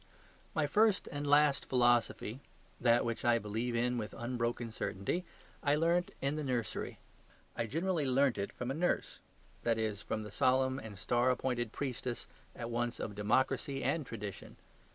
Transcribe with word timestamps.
My 0.55 0.65
first 0.65 1.07
and 1.11 1.27
last 1.27 1.63
philosophy, 1.63 2.39
that 2.79 3.05
which 3.05 3.23
I 3.23 3.37
believe 3.37 3.75
in 3.75 3.99
with 3.99 4.15
unbroken 4.17 4.71
certainty, 4.71 5.25
I 5.61 5.75
learnt 5.75 6.09
in 6.23 6.37
the 6.37 6.43
nursery. 6.43 6.97
I 7.55 7.67
generally 7.67 8.07
learnt 8.07 8.39
it 8.39 8.51
from 8.51 8.71
a 8.71 8.73
nurse; 8.73 9.19
that 9.61 9.77
is, 9.77 10.01
from 10.01 10.23
the 10.23 10.31
solemn 10.31 10.79
and 10.79 10.97
star 10.97 11.29
appointed 11.29 11.71
priestess 11.71 12.27
at 12.55 12.71
once 12.71 12.99
of 12.99 13.13
democracy 13.13 13.83
and 13.83 14.03
tradition. 14.03 14.55